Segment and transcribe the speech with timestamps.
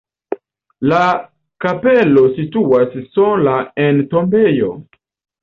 [0.93, 1.01] La
[1.65, 3.55] kapelo situas sola
[3.87, 4.73] en tombejo.